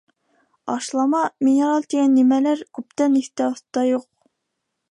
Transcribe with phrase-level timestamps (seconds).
[0.75, 1.19] Ашлама,
[1.49, 4.09] минераль тигән нәмәләр күптән иҫтә-оҫта юҡ.